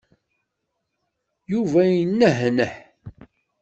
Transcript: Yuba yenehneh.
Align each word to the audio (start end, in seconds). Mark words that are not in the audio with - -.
Yuba 1.51 1.81
yenehneh. 1.93 2.73